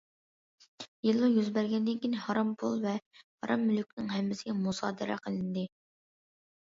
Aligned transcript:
دېلو 1.07 1.27
يۈز 1.33 1.51
بەرگەندىن 1.57 1.99
كېيىن، 2.05 2.17
ھارام 2.23 2.55
پۇل 2.63 2.81
ۋە 2.87 2.95
ھارام 3.19 3.67
مۈلۈكنىڭ 3.67 4.09
ھەممىسى 4.17 4.57
مۇسادىرە 4.63 5.19
قىلىندى. 5.27 5.67